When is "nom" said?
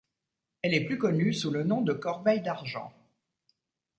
1.63-1.81